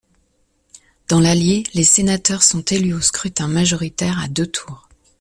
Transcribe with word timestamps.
Dans 1.09 1.19
l'Allier, 1.19 1.63
les 1.75 1.83
sénateurs 1.83 2.41
sont 2.41 2.65
élus 2.65 2.95
au 2.95 3.01
scrutin 3.01 3.47
majoritaire 3.47 4.17
à 4.17 4.27
deux 4.27 4.47
tours. 4.47 4.89